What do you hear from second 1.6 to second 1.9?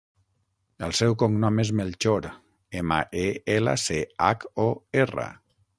és